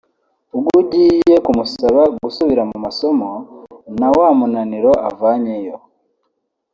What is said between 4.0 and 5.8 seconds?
wa munaniro avanyeyo